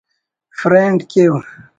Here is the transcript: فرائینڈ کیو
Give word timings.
فرائینڈ 0.59 0.99
کیو 1.11 1.31